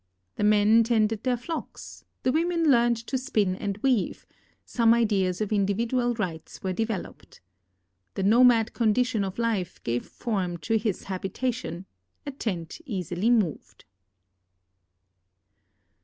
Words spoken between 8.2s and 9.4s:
nomad condition of